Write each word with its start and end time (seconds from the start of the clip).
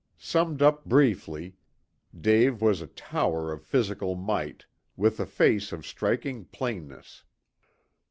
Summed 0.17 0.63
up 0.63 0.83
briefly, 0.85 1.57
Dave 2.19 2.59
was 2.59 2.81
a 2.81 2.87
tower 2.87 3.53
of 3.53 3.61
physical 3.61 4.15
might, 4.15 4.65
with 4.97 5.19
a 5.19 5.27
face 5.27 5.71
of 5.71 5.85
striking 5.85 6.45
plainness. 6.45 7.23